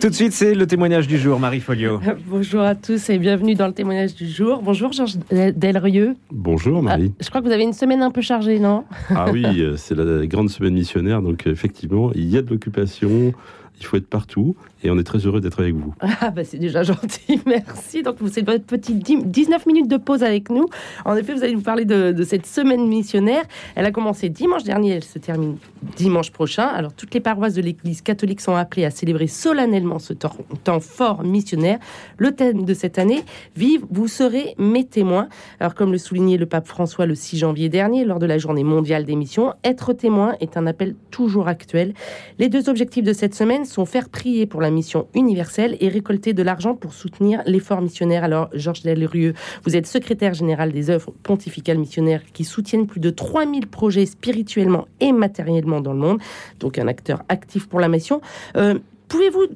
[0.00, 2.00] Tout de suite, c'est le témoignage du jour, Marie Folio.
[2.26, 4.62] Bonjour à tous et bienvenue dans le témoignage du jour.
[4.62, 6.16] Bonjour Georges Delrieux.
[6.30, 7.12] Bonjour Marie.
[7.12, 8.84] Ah, je crois que vous avez une semaine un peu chargée, non?
[9.10, 13.34] Ah oui, euh, c'est la grande semaine missionnaire, donc effectivement, il y a de l'occupation,
[13.78, 15.94] il faut être partout et on est très heureux d'être avec vous.
[16.00, 18.02] Ah bah c'est déjà gentil, merci.
[18.02, 20.66] Donc c'est votre petite 19 minutes de pause avec nous.
[21.04, 23.42] En effet, vous allez nous parler de, cette semaine missionnaire.
[23.74, 25.56] Elle a commencé dimanche dernier, elle se termine
[25.96, 26.66] dimanche prochain.
[26.66, 31.22] Alors toutes les paroisses de l'Église catholique sont appelées à célébrer solennellement ce temps fort
[31.22, 31.78] missionnaire.
[32.16, 33.22] Le thème de cette année,
[33.56, 35.28] Vive, vous serez mes témoins.
[35.58, 38.64] Alors comme le soulignait le pape François le 6 janvier dernier lors de la journée
[38.64, 41.94] mondiale des missions, être témoin est un appel toujours actuel.
[42.38, 46.32] Les deux objectifs de cette semaine sont faire prier pour la mission universelle et récolter
[46.32, 48.24] de l'argent pour soutenir l'effort missionnaire.
[48.24, 49.34] Alors, Georges Delrieux,
[49.64, 54.86] vous êtes secrétaire général des œuvres pontificales missionnaires qui soutiennent plus de 3000 projets spirituellement
[55.00, 56.18] et matériellement dans le monde,
[56.58, 58.20] donc un acteur actif pour la mission.
[58.56, 59.46] Euh, pouvez-vous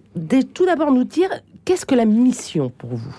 [0.54, 1.30] tout d'abord nous dire
[1.64, 3.16] qu'est-ce que la mission pour vous?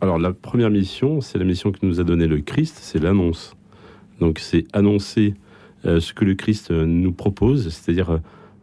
[0.00, 3.54] Alors, la première mission, c'est la mission que nous a donnée le Christ, c'est l'annonce.
[4.18, 5.34] Donc, c'est annoncer
[5.84, 8.20] euh, ce que le Christ euh, nous propose, c'est-à-dire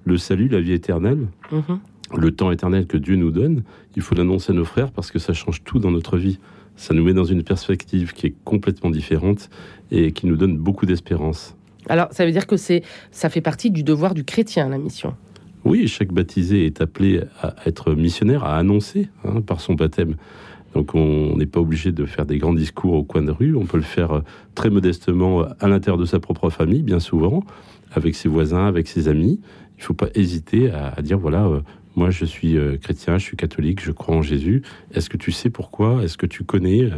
[0.08, 1.80] le salut, la vie éternelle, mhm.
[2.16, 3.64] Le temps éternel que Dieu nous donne,
[3.96, 6.40] il faut l'annoncer à nos frères parce que ça change tout dans notre vie.
[6.76, 9.50] Ça nous met dans une perspective qui est complètement différente
[9.92, 11.56] et qui nous donne beaucoup d'espérance.
[11.90, 15.16] Alors, ça veut dire que c'est, ça fait partie du devoir du chrétien, la mission.
[15.66, 20.16] Oui, chaque baptisé est appelé à être missionnaire, à annoncer hein, par son baptême.
[20.74, 23.66] Donc on n'est pas obligé de faire des grands discours au coin de rue, on
[23.66, 24.22] peut le faire euh,
[24.54, 27.44] très modestement à l'intérieur de sa propre famille, bien souvent,
[27.92, 29.40] avec ses voisins, avec ses amis
[29.78, 31.62] il ne faut pas hésiter à, dire voilà, euh,
[31.98, 34.62] moi je suis euh, chrétien, je suis catholique, je crois en Jésus.
[34.94, 36.04] Est-ce que tu sais pourquoi?
[36.04, 36.84] Est-ce que tu connais?
[36.84, 36.92] Euh,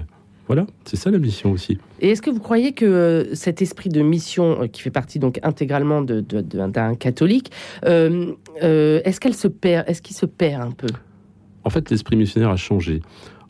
[0.47, 1.77] voilà, c'est ça la mission aussi.
[2.01, 6.01] Et est-ce que vous croyez que cet esprit de mission, qui fait partie donc intégralement
[6.01, 7.51] d'un catholique,
[7.83, 10.87] est-ce qu'elle se perd Est-ce qu'il se perd un peu?
[11.63, 13.03] En fait, l'esprit missionnaire a changé.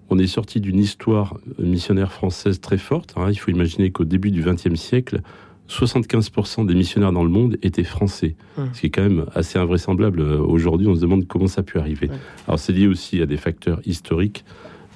[0.10, 3.14] On est sorti d'une histoire missionnaire française très forte.
[3.16, 3.28] Hein.
[3.30, 5.22] Il faut imaginer qu'au début du XXe siècle,
[5.70, 8.36] 75% des missionnaires dans le monde étaient français,
[8.74, 10.20] ce qui est quand même assez invraisemblable.
[10.20, 12.10] Euh, aujourd'hui, on se demande comment ça peut arriver.
[12.48, 14.44] Alors c'est lié aussi à des facteurs historiques,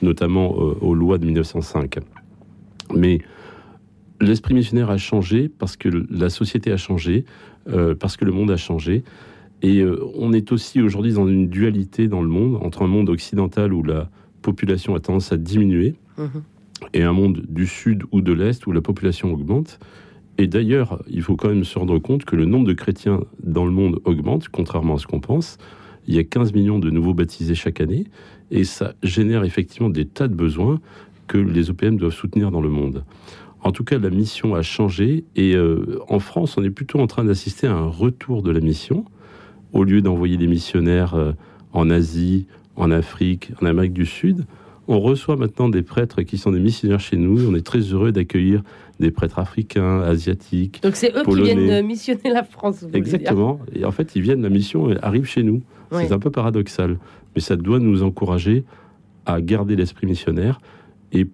[0.02, 2.00] notamment euh, aux lois de 1905.
[2.96, 3.20] Mais
[4.20, 7.26] l'esprit missionnaire a changé parce que la société a changé,
[7.70, 9.04] euh, parce que le monde a changé.
[9.62, 9.82] Et
[10.16, 13.82] on est aussi aujourd'hui dans une dualité dans le monde, entre un monde occidental où
[13.82, 14.10] la
[14.42, 16.30] population a tendance à diminuer, hum.
[16.94, 19.80] et un monde du sud ou de l'est où la population augmente.
[20.38, 23.66] Et d'ailleurs, il faut quand même se rendre compte que le nombre de chrétiens dans
[23.66, 25.58] le monde augmente, contrairement à ce qu'on pense.
[26.08, 28.06] Il y a 15 millions de nouveaux baptisés chaque année,
[28.52, 30.82] et ça génère effectivement des tas de besoins
[31.28, 33.06] que les OPM doivent soutenir dans le monde.
[33.62, 37.08] En tout cas, la mission a changé, et euh, en France, on est plutôt en
[37.08, 39.06] train d'assister à un retour de la mission.
[39.72, 41.32] Au lieu d'envoyer des missionnaires euh,
[41.72, 44.46] en Asie, en Afrique, en Amérique du Sud,
[44.88, 47.50] on reçoit maintenant des prêtres qui sont des missionnaires chez nous.
[47.50, 48.64] On est très heureux d'accueillir
[49.00, 50.82] des prêtres africains, asiatiques.
[50.84, 52.86] Donc c'est eux qui viennent missionner la France.
[52.94, 53.60] Exactement.
[53.74, 55.62] Et en fait, ils viennent, la mission arrive chez nous.
[55.92, 56.98] C'est un peu paradoxal.
[57.36, 58.64] Mais ça doit nous encourager
[59.26, 60.60] à garder l'esprit missionnaire
[61.12, 61.28] et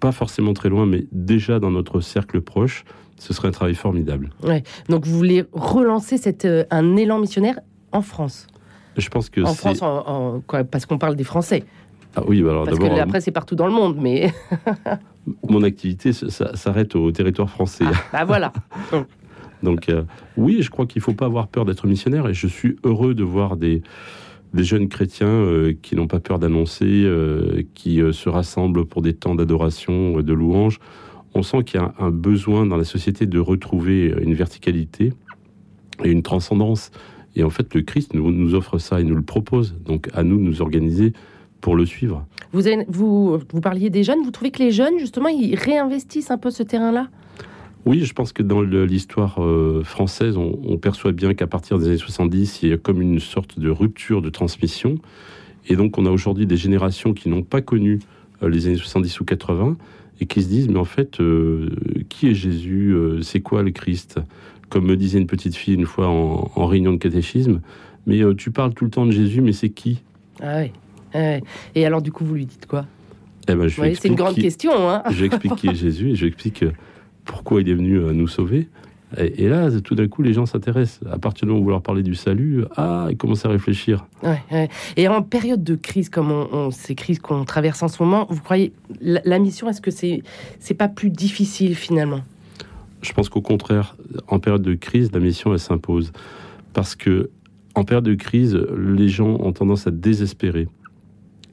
[0.00, 2.84] pas forcément très loin, mais déjà dans notre cercle proche,
[3.18, 4.30] ce serait un travail formidable.
[4.42, 4.62] Ouais.
[4.88, 7.60] Donc vous voulez relancer cette, euh, un élan missionnaire
[7.92, 8.46] en France?
[8.96, 9.80] Je pense que en France,
[10.70, 11.64] parce qu'on parle des Français.
[12.16, 14.32] Ah oui, bah alors Parce que après, c'est partout dans le monde, mais.
[15.48, 17.84] Mon activité s'arrête au territoire français.
[17.88, 18.52] Ah, bah voilà.
[19.62, 20.02] Donc, euh,
[20.36, 23.14] oui, je crois qu'il ne faut pas avoir peur d'être missionnaire et je suis heureux
[23.14, 23.82] de voir des,
[24.54, 29.12] des jeunes chrétiens euh, qui n'ont pas peur d'annoncer, euh, qui se rassemblent pour des
[29.12, 30.78] temps d'adoration, de louange.
[31.34, 35.12] On sent qu'il y a un besoin dans la société de retrouver une verticalité
[36.02, 36.90] et une transcendance.
[37.36, 39.76] Et en fait, le Christ nous, nous offre ça, il nous le propose.
[39.84, 41.12] Donc, à nous de nous organiser
[41.60, 42.24] pour le suivre.
[42.52, 46.38] Vous, vous, vous parliez des jeunes, vous trouvez que les jeunes, justement, ils réinvestissent un
[46.38, 47.08] peu ce terrain-là?
[47.86, 51.96] Oui, je pense que dans l'histoire euh, française, on, perçoit bien qu'à partir des années
[51.96, 54.96] 70, il y a comme une sorte de rupture de transmission.
[55.68, 58.00] Et donc, on a aujourd'hui des générations qui n'ont pas connu
[58.42, 59.76] euh, les années 70 ou 80
[60.20, 61.70] et qui se disent, mais en fait, euh,
[62.10, 64.20] qui est Jésus C'est quoi le Christ?
[64.68, 67.60] Comme me disait une petite fille une fois en, en réunion de catéchisme,
[68.06, 70.02] mais tu parles tout le temps de Jésus, mais c'est qui?
[70.42, 70.72] Ah oui.
[71.14, 72.86] Et alors, du coup, vous lui dites quoi?
[73.48, 74.72] Eh ben, C'est une grande question.
[74.88, 76.72] Hein J'explique qui est Jésus et j'explique euh,
[77.24, 78.68] pourquoi il est venu euh, nous sauver.
[79.16, 81.00] Et, là, tout d'un coup, les gens s'intéressent.
[81.10, 84.06] À partir du moment où vous leur parlez du salut, ah, ils commencent à réfléchir.
[84.96, 88.40] Et en période de crise, comme on, ces crises qu'on traverse en ce moment, vous
[88.40, 90.22] croyez la, mission, est-ce que c'est
[90.60, 92.20] c'est pas plus difficile finalement?
[93.02, 93.96] Je pense qu'au contraire,
[94.28, 96.12] en période de crise, la mission elle s'impose
[96.72, 97.30] parce que
[97.74, 100.68] En période de crise, les gens ont tendance à désespérer.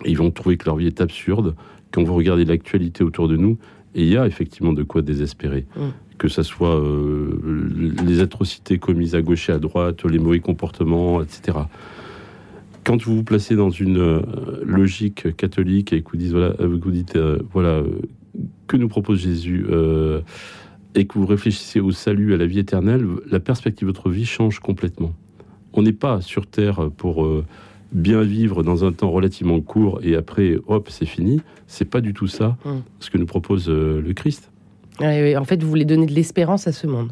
[0.06, 1.56] Ils vont trouver que leur vie est absurde.
[1.92, 3.58] Quand vous regardez l'actualité autour de nous,
[3.96, 5.66] et il y a effectivement de quoi désespérer.
[5.76, 5.82] Mm.
[6.18, 11.22] Que ce soit euh, les atrocités commises à gauche et à droite, les mauvais comportements,
[11.22, 11.58] etc.
[12.84, 14.22] Quand vous vous placez dans une euh,
[14.64, 17.18] logique catholique et que vous dites, voilà, euh, vous dites,
[17.52, 17.84] voilà
[18.68, 19.66] que nous propose Jésus,
[20.94, 24.26] et que vous réfléchissez au salut, à la vie éternelle, la perspective de votre vie
[24.26, 25.14] change complètement.
[25.74, 27.28] On n'est pas sur Terre pour
[27.92, 31.42] bien vivre dans un temps relativement court et après, hop, c'est fini.
[31.68, 32.70] C'est pas du tout ça Mm.
[33.00, 34.52] ce que nous propose euh, le Christ.
[35.00, 37.12] Ouais, En fait, vous voulez donner de l'espérance à ce monde.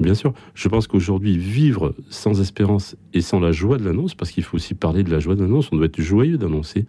[0.00, 4.30] Bien sûr, je pense qu'aujourd'hui, vivre sans espérance et sans la joie de l'annonce, parce
[4.32, 6.84] qu'il faut aussi parler de la joie de l'annonce, on doit être joyeux d'annoncer,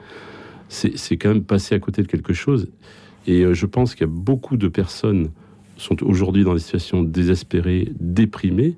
[0.69, 2.67] c'est c'est quand même passer à côté de quelque chose.
[3.27, 5.29] Et euh, je pense qu'il y a beaucoup de personnes
[5.77, 8.75] sont aujourd'hui dans des situations désespérées, déprimées,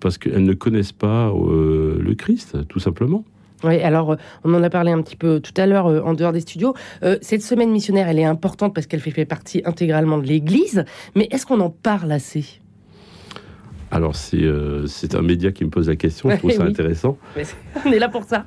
[0.00, 3.24] parce qu'elles ne connaissent pas euh, le Christ, tout simplement.
[3.64, 6.14] Oui, alors euh, on en a parlé un petit peu tout à l'heure euh, en
[6.14, 6.74] dehors des studios.
[7.02, 10.84] Euh, cette semaine missionnaire, elle est importante parce qu'elle fait, fait partie intégralement de l'Église.
[11.14, 12.44] Mais est-ce qu'on en parle assez?
[13.90, 16.70] Alors c'est euh, c'est un média qui me pose la question, je trouve ça Oui.
[16.70, 17.16] intéressant.
[17.36, 17.44] Mais
[17.86, 18.44] On est là pour ça.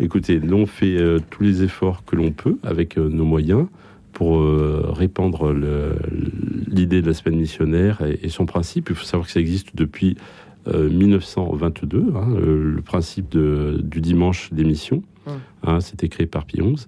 [0.00, 0.96] Écoutez, nous on fait
[1.30, 3.66] tous les efforts que l'on peut avec nos moyens
[4.12, 4.42] pour
[4.96, 5.52] répandre
[6.66, 8.88] l'idée de la semaine missionnaire et, et son principe.
[8.90, 10.16] Il faut savoir que ça existe depuis
[10.66, 15.02] 1922, hein, euh, le principe de- du dimanche d'émission.
[15.26, 15.32] Hum.
[15.62, 16.86] Hein, C'était créé par XI.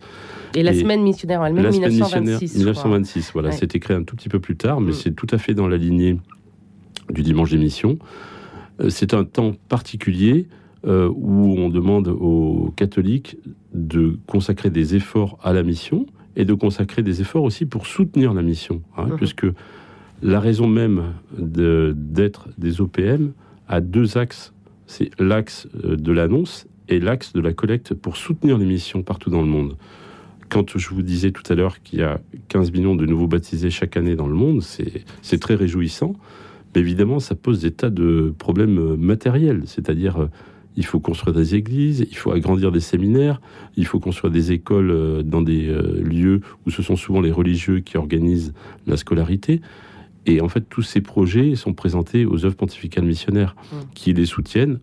[0.54, 2.42] Et la Et semaine missionnaire elle-même, La semaine 1926.
[2.42, 2.88] missionnaire, je crois.
[2.90, 3.54] 1926, voilà, Ouais.
[3.56, 4.94] c'était créé un tout petit peu plus tard, mais Mm.
[4.94, 6.18] c'est tout à fait dans la lignée
[7.10, 7.98] du dimanche d'émission.
[8.80, 10.48] Euh, C'est un temps particulier
[10.84, 13.38] euh, où on demande aux catholiques
[13.74, 16.06] de consacrer des efforts à la mission
[16.36, 19.16] et de consacrer des efforts aussi pour soutenir la mission, hein, Mhm.
[19.16, 19.46] puisque
[20.22, 23.32] la raison même de- d'être des OPM
[23.68, 24.52] a deux axes.
[24.86, 29.30] C'est l'axe euh, de l'annonce et l'axe de la collecte pour soutenir les missions partout
[29.30, 29.76] dans le monde.
[30.48, 33.70] Quand je vous disais tout à l'heure qu'il y a 15 millions de nouveaux baptisés
[33.70, 36.14] chaque année dans le monde, c'est très réjouissant.
[36.74, 39.62] Mais évidemment, ça pose des tas de problèmes euh, matériels.
[39.64, 40.30] C'est-à-dire, euh,
[40.76, 43.40] il faut construire des églises, il faut agrandir des séminaires,
[43.76, 47.96] il faut construire des écoles dans des lieux où ce sont souvent les religieux qui
[47.96, 48.52] organisent
[48.86, 49.62] la scolarité.
[50.26, 53.76] Et en fait, tous ces projets sont présentés aux œuvres pontificales missionnaires Mm.
[53.94, 54.80] qui les soutiennent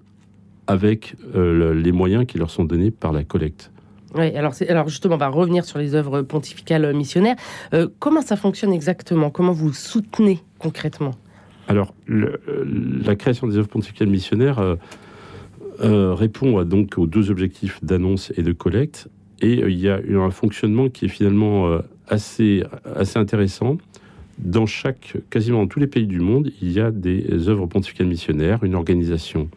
[0.68, 3.70] avec euh, le- les moyens qui leur sont donnés par la collecte.
[4.16, 7.36] Oui, alors, alors justement, on va revenir sur les œuvres pontificales euh, missionnaires.
[7.74, 9.30] Euh, comment ça fonctionne exactement?
[9.30, 11.12] Comment vous soutenez concrètement?
[11.68, 12.40] Alors, le-
[13.06, 18.44] la création des œuvres pontificales missionnaires euh, répond à, donc aux deux objectifs d'annonce et
[18.44, 19.10] de collecte.
[19.42, 22.64] Et il y a un fonctionnement qui est finalement assez,
[22.96, 23.78] assez intéressant.
[24.40, 28.08] Dans chaque, quasiment dans tous les pays du monde, il y a des œuvres pontificales
[28.08, 29.50] missionnaires, une organisation.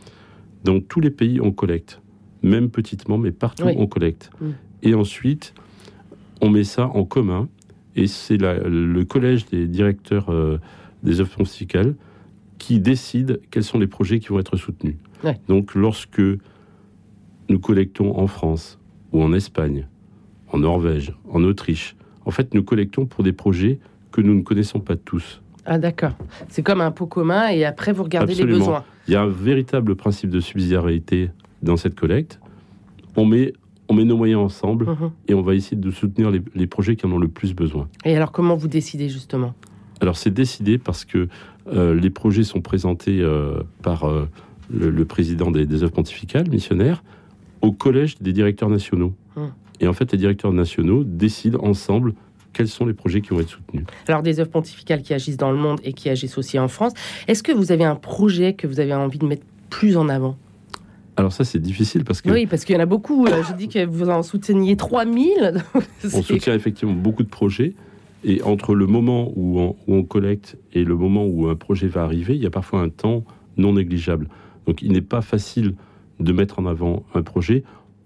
[0.65, 2.01] Dans tous les pays, on collecte,
[2.43, 3.75] même petitement, mais partout, Oui.
[3.77, 4.31] on collecte.
[4.41, 4.47] Mm.
[4.83, 5.55] Et ensuite,
[6.41, 7.49] on met ça en commun.
[7.95, 10.59] Et c'est le collège des directeurs euh,
[11.03, 11.95] des œuvres pontificales
[12.59, 14.97] qui décide quels sont les projets qui vont être soutenus.
[15.25, 15.39] Ouais.
[15.49, 18.79] Donc, lorsque nous collectons en France
[19.13, 19.87] ou en Espagne,
[20.53, 21.97] en Norvège, en Autriche,
[22.27, 23.79] en fait, nous collectons pour des projets
[24.17, 25.43] que nous ne connaissons pas tous.
[25.67, 26.13] Ah d'accord.
[26.49, 28.55] C'est comme un pot commun et après vous regardez Absolument.
[28.55, 28.85] les besoins.
[29.09, 31.31] Il y a un véritable principe de subsidiarité
[31.63, 32.41] dans cette collecte.
[33.17, 33.53] On met,
[33.89, 35.11] on met nos moyens ensemble Mhm.
[35.29, 37.89] et on va essayer de soutenir les, les projets qui en ont le plus besoin.
[38.07, 39.53] Et alors comment vous décidez justement?
[40.01, 41.29] Alors c'est décidé parce que
[41.73, 44.27] euh, les projets sont présentés euh, par euh,
[44.71, 47.03] le, le président des, des œuvres pontificales missionnaires
[47.61, 49.13] au collège des directeurs nationaux.
[49.37, 49.51] Hum.
[49.81, 52.15] Et en fait, les directeurs nationaux décident ensemble
[52.57, 53.85] quels sont les projets qui vont être soutenus.
[54.09, 56.93] Alors des œuvres pontificales qui agissent dans le monde et qui agissent aussi en France.
[57.29, 60.39] Est-ce que vous avez un projet que vous avez envie de mettre plus en avant?
[61.19, 63.27] Alors ça, c'est difficile parce que Oui, parce qu'il y en a beaucoup.
[63.27, 65.65] Euh, J'ai dit que vous en souteniez 3000.
[66.15, 67.75] on soutient effectivement beaucoup de projets.
[68.25, 71.89] Et entre le moment où on, où on collecte et le moment où un projet
[71.89, 73.23] va arriver, il y a parfois un temps
[73.59, 74.29] non négligeable.
[74.67, 75.75] Donc il n'est pas facile
[76.21, 77.65] de mettre en avant un projet.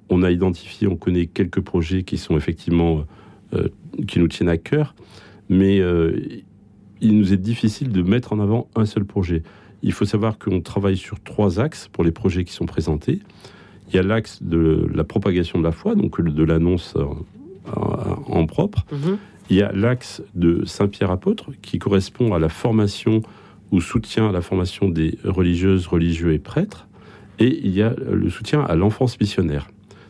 [0.09, 3.03] On a identifié, on connaît quelques projets qui sont effectivement euh,
[4.07, 4.95] qui nous tiennent à cœur,
[5.49, 6.17] mais euh,
[7.01, 9.43] il nous est difficile de mettre en avant un seul projet.
[9.83, 13.21] Il faut savoir qu'on travaille sur trois axes pour les projets qui sont présentés.
[13.89, 17.05] Il y a l'axe de la propagation de la foi, donc de l'annonce euh,
[17.67, 18.85] en propre.
[18.93, 19.19] Mhm.
[19.49, 23.23] Il y a l'axe de Saint-Pierre apôtre qui correspond à la formation
[23.73, 26.87] ou soutien à la formation des religieuses, religieux et prêtres.
[27.41, 29.69] Et il y a le soutien à l'enfance missionnaire.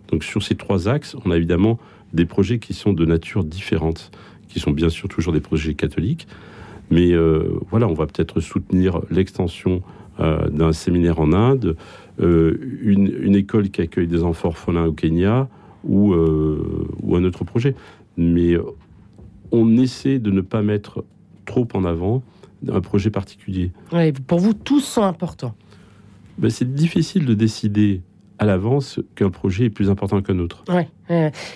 [0.08, 1.78] Donc sur ces trois axes, on a évidemment
[2.12, 4.10] des projets qui sont de nature différente,
[4.48, 6.26] qui sont bien sûr toujours des projets catholiques.
[6.90, 9.82] Mais euh, voilà, on va peut-être soutenir l'extension
[10.18, 11.76] d'un séminaire en Inde,
[12.18, 15.48] une, une, école qui accueille des enfants orphelins au Kenya
[15.82, 17.74] ou, ou un autre projet.
[18.18, 18.54] Mais
[19.50, 21.04] on essaie de ne pas mettre
[21.46, 22.22] trop en avant
[22.68, 23.72] un projet particulier.
[24.26, 25.54] pour vous, tous sont importants.
[26.38, 28.02] Ben, c'est difficile de décider
[28.40, 30.64] à l'avance qu'un projet est plus important qu'un autre.
[30.68, 30.88] Ouais,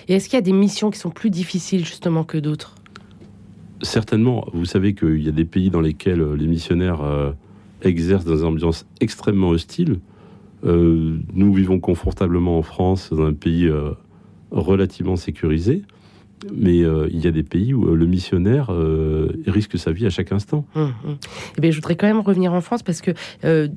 [0.07, 2.75] Et est-ce qu'il y a des missions qui sont plus difficiles justement que d'autres?
[3.81, 4.47] Certainement.
[4.53, 7.31] Vous savez qu'il y a des pays dans lesquels euh, les missionnaires euh,
[7.81, 9.99] exercent dans une ambiance extrêmement hostile.
[10.63, 13.69] Euh, nous vivons confortablement en France, dans un pays
[14.51, 15.81] relativement sécurisé.
[16.53, 20.05] Mais euh, il y a des pays où euh, le missionnaire euh, risque sa vie
[20.05, 20.65] à chaque instant.
[20.75, 21.17] Hum, hum.
[21.57, 23.11] Eh bien, je voudrais quand même revenir en France parce que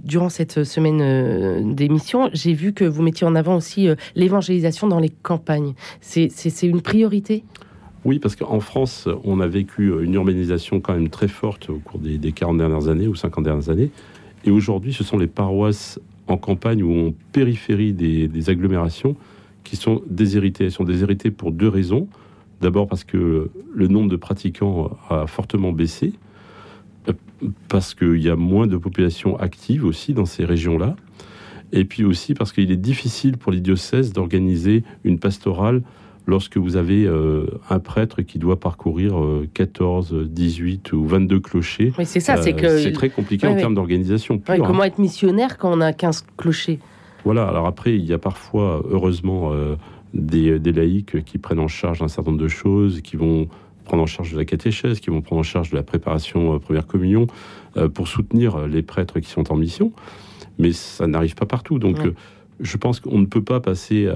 [0.05, 5.09] durant cette semaine d'émission, j'ai vu que vous mettiez en avant aussi l'évangélisation dans les
[5.09, 5.75] campagnes.
[6.00, 7.45] C'est une priorité?
[8.05, 12.00] Oui, parce qu'en France, on a vécu une urbanisation quand même très forte au cours
[12.00, 13.91] des, 40 dernières années ou 50 dernières années.
[14.45, 19.17] Et aujourd'hui, ce sont les paroisses en campagne ou en périphérie des, des agglomérations
[19.65, 20.65] qui sont déshéritées.
[20.65, 22.09] Elles sont déshéritées pour deux raisons.
[22.61, 26.15] D'abord parce que le nombre de pratiquants a fortement baissé,
[27.69, 30.97] parce qu'il y a moins de population active aussi dans ces régions-là,
[31.73, 35.83] et puis aussi parce qu'il est difficile pour les diocèses d'organiser une pastorale
[36.27, 39.15] lorsque vous avez euh, un prêtre qui doit parcourir
[39.55, 41.93] 14, euh, 18 ou 22 clochers.
[41.99, 42.79] Oui, c'est ça, c'est euh, que...
[42.79, 44.41] C'est très compliqué en termes d'organisation.
[44.47, 46.79] comment être missionnaire quand on a 15 clochers?
[47.25, 49.53] Voilà, alors après, il y a parfois, heureusement,
[50.15, 53.49] des, laïcs qui prennent en charge un certain nombre de choses, qui vont
[53.85, 56.59] prendre en charge de la catéchèse, qui vont prendre en charge de la préparation euh,
[56.59, 57.27] première communion,
[57.77, 59.93] euh, pour soutenir les prêtres qui sont en mission.
[60.59, 61.79] Mais ça n'arrive pas partout.
[61.79, 62.15] Donc, euh,
[62.61, 64.09] je pense qu'on ne peut pas passer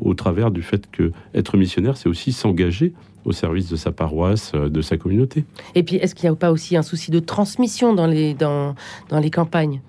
[0.00, 2.92] au travers du fait que être missionnaire, c'est aussi s'engager
[3.24, 5.44] au service de sa paroisse, de sa communauté.
[5.76, 8.74] Et puis, est-ce qu'il n'y a pas aussi un souci de transmission dans les, dans,
[9.10, 9.80] dans les campagnes?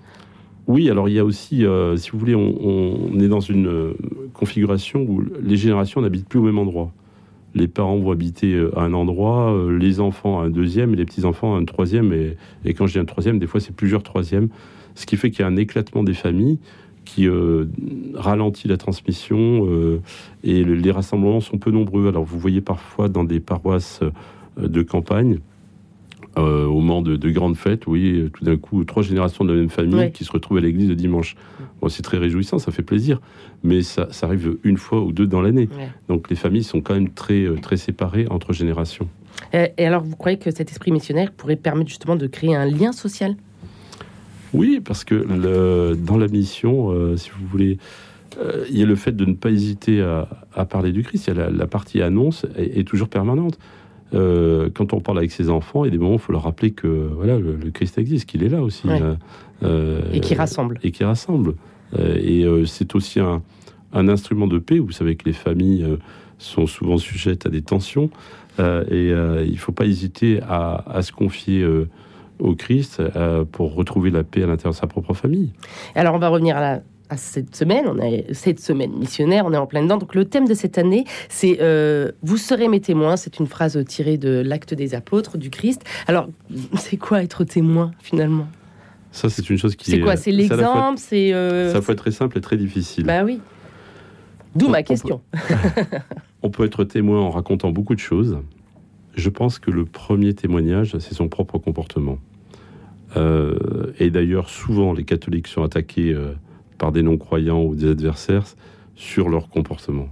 [0.70, 3.92] Oui, alors il y a aussi, euh, si vous voulez, on, est dans une euh,
[4.32, 6.92] configuration où les générations n'habitent plus au même endroit.
[7.56, 11.04] Les parents vont habiter euh, à un endroit, les enfants à un deuxième et les
[11.04, 12.12] petits-enfants à un troisième.
[12.12, 14.48] Et, quand je dis un troisième, des fois c'est plusieurs troisièmes.
[14.94, 16.60] Ce qui fait qu'il y a un éclatement des familles
[17.04, 17.28] qui
[18.14, 19.66] ralentit la transmission
[20.44, 22.06] et les rassemblements sont peu nombreux.
[22.06, 24.00] Alors vous voyez parfois dans des paroisses
[24.60, 25.38] de campagne,
[26.38, 29.68] euh, au moment de, grandes fêtes, oui, tout d'un coup, trois générations de la même
[29.68, 31.34] famille qui se retrouvent à l'église le dimanche.
[31.80, 33.20] Bon, c'est très réjouissant, ça fait plaisir,
[33.64, 35.68] mais ça, arrive une fois ou deux dans l'année.
[36.08, 39.08] Donc les familles sont quand même très, euh, très séparées entre générations.
[39.52, 42.92] Et, alors, vous croyez que cet esprit missionnaire pourrait permettre justement de créer un lien
[42.92, 43.34] social?
[44.52, 47.78] Oui, parce que le, dans la mission, euh, si vous voulez,
[48.70, 51.26] il y a le fait de ne pas hésiter à, parler du Christ.
[51.26, 53.58] Il y a la, partie annonce est toujours permanente.
[54.14, 56.32] Euh, quand on parle avec ses enfants, il y a des moments où il faut
[56.32, 58.88] leur rappeler que voilà, le, Christ existe, qu'il est là aussi.
[58.88, 59.14] Euh,
[59.62, 60.78] euh, et qui rassemble.
[60.82, 61.54] Et qui rassemble.
[61.98, 63.42] et c'est aussi un,
[63.92, 64.78] instrument de paix.
[64.78, 65.86] Vous savez que les familles
[66.38, 68.10] sont souvent sujettes à des tensions.
[68.58, 71.66] et il ne faut pas hésiter à, à se confier
[72.38, 73.02] au Christ
[73.52, 75.52] pour retrouver la paix à l'intérieur de sa propre famille.
[75.94, 77.84] Alors on va revenir à la à cette semaine.
[77.86, 79.98] On a cette semaine missionnaire, on est en plein dedans.
[79.98, 83.16] Donc le thème de cette année, c'est euh, Vous serez mes témoins.
[83.16, 85.84] C'est une phrase tirée de l'acte des apôtres du Christ.
[86.06, 86.28] Alors,
[86.78, 88.46] c'est quoi être témoin finalement?
[89.12, 89.90] Ça, c'est une chose qui.
[89.90, 90.16] C'est quoi?
[90.16, 90.98] C'est l'exemple?
[90.98, 91.34] C'est.
[91.34, 93.04] Euh, ça peut être très simple et très difficile.
[93.04, 93.40] Bah oui.
[94.54, 95.20] D'où ma question.
[96.42, 98.38] on peut être témoin en racontant beaucoup de choses.
[99.16, 102.18] Je pense que le premier témoignage, c'est son propre comportement.
[103.16, 106.16] Euh, et d'ailleurs, souvent, les catholiques sont attaqués
[106.80, 108.44] par des non-croyants ou des adversaires
[108.96, 110.08] sur leur comportement.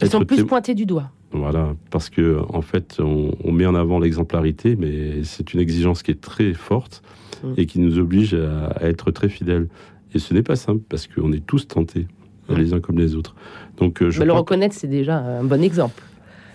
[0.00, 1.10] Ils sont plus pointés du doigt.
[1.32, 6.10] Voilà, parce que en fait, on, met en avant l'exemplarité, mais c'est une exigence qui
[6.10, 7.02] est très forte
[7.44, 7.48] mmh.
[7.58, 9.68] et qui nous oblige à, être très fidèles.
[10.14, 12.06] Et ce n'est pas simple parce qu'on est tous tentés,
[12.48, 12.54] mmh.
[12.54, 13.34] les uns comme les autres.
[13.76, 16.02] Donc, euh, je mais le reconnaître, c'est déjà un bon exemple.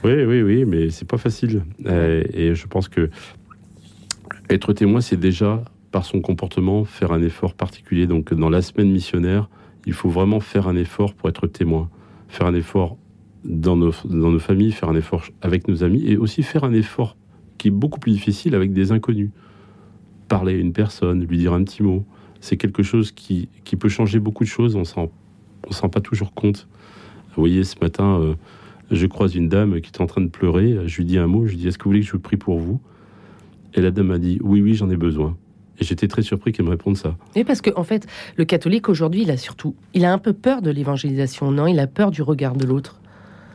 [0.03, 1.63] Oui, oui, oui, mais c'est pas facile.
[1.86, 3.10] et je pense que
[4.50, 5.63] être témoin, c'est déjà
[5.98, 8.06] par son comportement, faire un effort particulier.
[8.06, 9.50] Donc dans la semaine missionnaire,
[9.88, 11.89] il faut vraiment faire un effort pour être témoin,
[12.27, 12.98] faire un effort
[13.44, 16.74] dans nos, dans nos familles, faire un effort avec nos amis et aussi faire un
[16.74, 17.18] effort
[17.58, 19.32] qui est beaucoup plus difficile avec des inconnus.
[20.27, 22.06] Parler à une personne, lui dire un petit mot,
[22.42, 25.08] c'est quelque chose qui, qui, peut changer beaucoup de choses, on ne
[25.68, 26.68] on s'en pas toujours compte.
[27.30, 28.36] Vous voyez, ce matin, euh,
[28.92, 31.48] je croise une dame qui est en train de pleurer, je lui dis un mot,
[31.48, 32.80] je lui dis, est-ce que vous voulez que je prie pour vous?
[33.74, 35.36] Et la dame m'a dit, oui, oui, j'en ai besoin.
[35.79, 37.15] Et j'étais très surpris qu'elle me réponde ça.
[37.36, 40.34] Oui, parce qu'en en fait, le catholique aujourd'hui, il a surtout, il a un peu
[40.34, 41.67] peur de l'évangélisation, non?
[41.67, 43.00] Il a peur du regard de l'autre.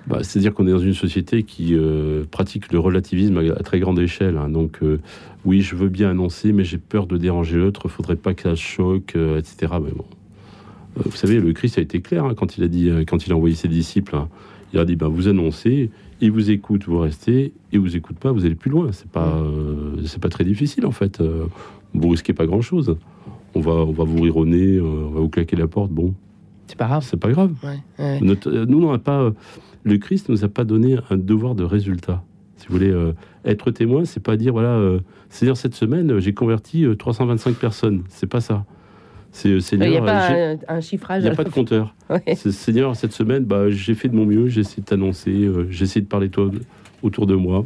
[0.07, 3.99] bah, C'est-à-dire qu'on est dans une société qui euh, pratique le relativisme à, très grande
[3.99, 4.37] échelle.
[4.37, 4.49] Hein.
[4.49, 5.01] donc, euh,
[5.45, 7.83] oui, je veux bien annoncer, mais j'ai peur de déranger l'autre.
[7.85, 9.73] Il faudrait pas que ça choque, euh, etc.
[9.85, 10.05] Mais bon,
[10.97, 13.37] vous savez, le Christ a été clair hein, quand il a dit, quand il a
[13.37, 14.15] envoyé ses disciples.
[14.15, 14.29] Hein.
[14.73, 15.91] il a dit, ben, vous annoncez,
[16.23, 18.93] il vous écoute, vous restez, et vous écoute pas, vous allez plus loin.
[18.93, 19.39] C'est pas,
[20.07, 21.23] c'est pas très difficile en fait.
[21.95, 22.97] vous risquez pas grand-chose.
[23.55, 25.91] On va, on va vous rire au nez, on va vous claquer la porte.
[25.91, 26.15] Bon,
[26.67, 27.05] c'est pas grave.
[27.05, 27.53] C'est pas grave.
[27.99, 29.33] nous, on n'a pas
[29.85, 32.23] le Christ nous a pas donné un devoir de résultat.
[32.57, 33.13] Si vous voulez euh,
[33.45, 38.03] être témoin, c'est pas dire voilà, euh, Seigneur cette semaine j'ai converti 325 euh, personnes.
[38.09, 38.65] C'est pas ça.
[39.33, 39.89] C'est Seigneur.
[39.89, 41.23] Il n'y a pas un, chiffrage.
[41.23, 41.95] Il n'y a pas de compteur.
[42.35, 46.03] Seigneur cette semaine, bah, j'ai fait de mon mieux, j'ai essayé de t'annoncer, j'ai essayé
[46.03, 46.51] de parler toi
[47.03, 47.65] autour de moi.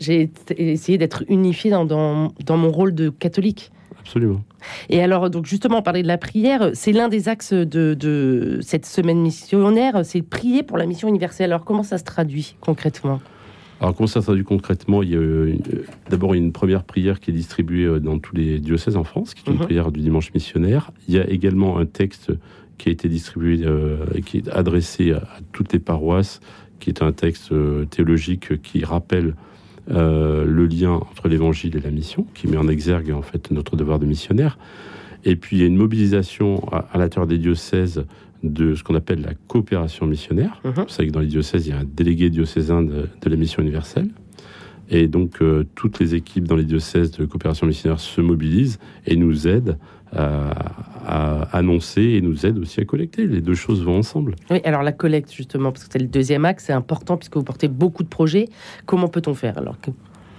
[0.00, 3.70] J'ai essayé d'être unifié dans, dans, dans mon rôle de catholique.
[4.00, 4.40] Absolument.
[4.88, 9.20] Et alors, donc justement, parler de la prière, c'est l'un des axes de, cette semaine
[9.20, 11.52] missionnaire, c'est prier pour la mission universelle.
[11.52, 13.20] Alors, comment ça se traduit concrètement?
[13.82, 15.02] Alors, comment ça se traduit concrètement?
[15.02, 15.56] Il y a euh,
[16.08, 19.42] d'abord une première prière qui est distribuée euh, dans tous les diocèses en France, qui
[19.44, 19.64] est une mhm.
[19.64, 20.92] prière du dimanche missionnaire.
[21.08, 22.32] Il y a également un texte
[22.78, 25.22] qui a été distribué, euh, qui est adressé à,
[25.52, 26.40] toutes les paroisses,
[26.78, 27.52] qui est un texte
[27.90, 29.34] théologique qui rappelle
[29.90, 33.74] euh, le lien entre l'évangile et la mission, qui met en exergue en fait notre
[33.74, 34.56] devoir de missionnaire.
[35.24, 38.04] Et puis il y a une mobilisation à, l'intérieur des diocèses
[38.42, 40.60] de ce qu'on appelle la coopération missionnaire.
[40.64, 40.72] Mhm.
[40.72, 43.62] Vous savez que dans les diocèses, il y a un délégué diocésain de, la mission
[43.62, 44.08] universelle.
[44.90, 49.16] Et donc euh, toutes les équipes dans les diocèses de coopération missionnaire se mobilisent et
[49.16, 49.78] nous aident
[50.14, 50.50] à,
[51.06, 53.26] à, annoncer et nous aident aussi à collecter.
[53.26, 54.34] Les deux choses vont ensemble.
[54.50, 57.44] Oui, alors la collecte, justement, parce que c'est le deuxième axe, c'est important puisque vous
[57.44, 58.48] portez beaucoup de projets.
[58.86, 59.90] Comment peut-on faire alors que...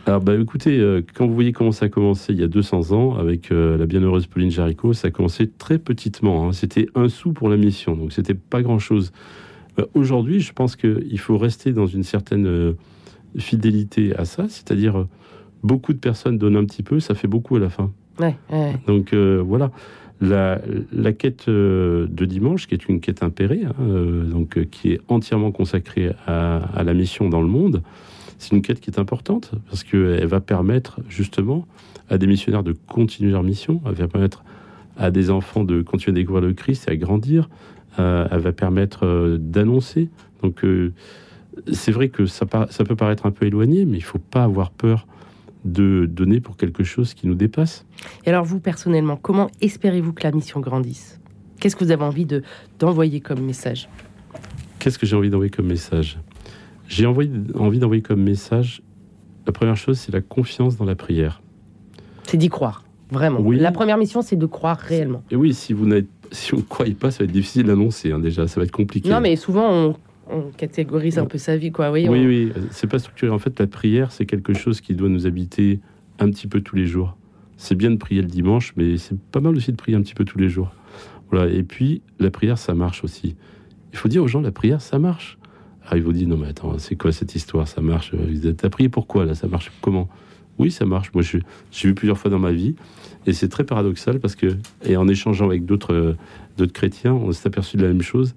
[0.06, 2.92] Alors, bah, écoutez, euh, quand vous voyez comment ça a commencé il y a 200
[2.92, 6.48] ans avec euh, la bienheureuse Pauline Jaricot, ça a commencé très petitement.
[6.48, 6.52] Hein.
[6.52, 9.14] C'était un sou pour la mission, donc c'était pas grand-chose.
[9.80, 12.76] Euh, aujourd'hui, je pense qu'il faut rester dans une certaine
[13.38, 15.08] fidélité à ça, c'est-à-dire
[15.64, 17.92] beaucoup de personnes donnent un petit peu, ça fait beaucoup à la fin.
[18.20, 18.36] Ouais,
[18.86, 19.72] Donc voilà.
[20.22, 20.60] La,
[21.18, 23.74] quête de dimanche, qui est une quête impérée, hein,
[24.26, 27.82] donc qui est entièrement consacrée à, la mission dans le monde,
[28.44, 31.66] c'est une quête qui est importante parce qu'elle va permettre justement
[32.10, 34.44] à des missionnaires de continuer leur mission, elle va permettre
[34.98, 37.50] à des enfants de continuer à découvrir le Christ et à grandir,
[37.98, 40.10] elle va permettre d'annoncer.
[40.42, 40.64] Donc
[41.72, 44.44] c'est vrai que ça, ça peut paraître un peu éloigné, mais il ne faut pas
[44.44, 45.08] avoir peur
[45.66, 47.86] de donner pour quelque chose qui nous dépasse.
[48.26, 51.22] Et alors vous, personnellement, comment espérez-vous que la mission grandisse?
[51.60, 52.44] Qu'est-ce que vous avez envie de,
[52.80, 53.88] d'envoyer comme message?
[54.80, 56.18] Qu'est-ce que j'ai envie d'envoyer comme message?
[56.88, 58.82] J'ai envie, envie d'envoyer comme message,
[59.46, 61.42] la première chose, c'est la confiance dans la prière.
[62.24, 63.40] C'est d'y croire, vraiment.
[63.40, 63.60] Oui.
[63.60, 65.24] La première mission, c'est de croire réellement.
[65.32, 68.12] Et oui, si vous, n'êtes, si vous ne croyez pas, ça va être difficile d'annoncer,
[68.12, 69.10] hein, déjà, ça va être compliqué.
[69.10, 69.96] Non, mais souvent, on
[70.30, 71.92] on catégorise un peu sa vie, quoi.
[71.92, 72.54] Oui, oui, oui.
[72.72, 73.32] c'est pas structuré.
[73.32, 75.80] En fait, la prière, c'est quelque chose qui doit nous habiter
[76.20, 77.18] un petit peu tous les jours.
[77.58, 80.14] C'est bien de prier le dimanche, mais c'est pas mal aussi de prier un petit
[80.14, 80.72] peu tous les jours.
[81.30, 81.52] Voilà.
[81.52, 83.36] Et puis, la prière, ça marche aussi.
[83.92, 85.38] Il faut dire aux gens, la prière, ça marche.
[85.88, 87.68] Ah, ils vous disent, non, mais attends, c'est quoi cette histoire?
[87.68, 88.14] Ça marche.
[88.58, 89.36] T'as prié pourquoi, là?
[89.36, 90.08] Ça marche comment?
[90.60, 91.12] Oui, ça marche.
[91.14, 92.76] Moi, j'ai vu plusieurs fois dans ma vie.
[93.26, 96.16] Et c'est très paradoxal parce que, et en échangeant avec d'autres
[96.74, 98.36] chrétiens, on s'est aperçu de la même chose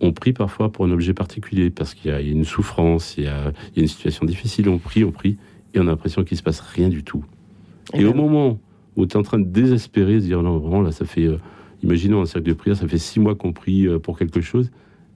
[0.00, 3.28] on prie parfois pour un objet particulier parce qu'il y a une souffrance, il y
[3.28, 5.36] a, une situation difficile, on prie, on prie,
[5.74, 7.24] et on a l'impression qu'il se passe rien du tout.
[7.94, 8.58] Et, au moment
[8.96, 11.36] où tu es en train de désespérer, se dire non, vraiment, là, ça fait, euh,
[11.82, 14.70] imaginons un cercle de prière, ça fait six mois qu'on prie euh, pour quelque chose,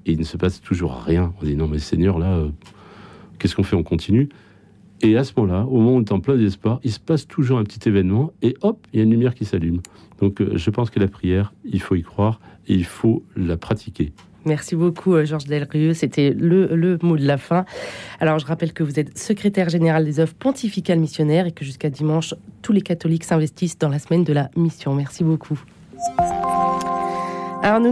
[0.07, 1.33] et il ne se passe toujours rien.
[1.41, 2.49] On dit non, mais Seigneur, là, euh,
[3.39, 3.77] qu'est-ce qu'on fait?
[3.77, 4.29] On continue.
[5.03, 7.27] Et à ce moment-là, au moment où tu es en plein désespoir, il se passe
[7.27, 9.81] toujours un petit événement, et hop, il y a une lumière qui s'allume.
[10.21, 14.13] Donc je pense que la prière, il faut y croire, et il faut la pratiquer.
[14.45, 15.95] Merci beaucoup, euh, Georges Delrieux.
[15.95, 17.65] C'était le, mot de la fin.
[18.21, 21.89] Alors, je rappelle que vous êtes secrétaire général des œuvres pontificales missionnaires et que jusqu'à
[21.89, 24.95] dimanche, tous les catholiques s'investissent dans la semaine de la mission.
[24.95, 25.59] Merci beaucoup.
[27.63, 27.83] Alors, nous